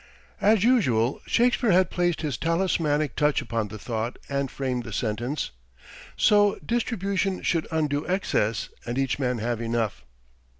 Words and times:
As 0.41 0.63
usual, 0.63 1.21
Shakespeare 1.27 1.73
had 1.73 1.91
placed 1.91 2.21
his 2.23 2.35
talismanic 2.35 3.15
touch 3.15 3.39
upon 3.39 3.67
the 3.67 3.77
thought 3.77 4.17
and 4.29 4.49
framed 4.49 4.83
the 4.83 4.91
sentence 4.91 5.51
"So 6.17 6.57
distribution 6.65 7.43
should 7.43 7.67
undo 7.69 8.07
excess, 8.07 8.69
And 8.83 8.97
each 8.97 9.19
man 9.19 9.37
have 9.37 9.61
enough." 9.61 10.03